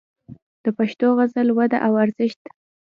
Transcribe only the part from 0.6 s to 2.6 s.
د پښتو غزل وده او ارزښت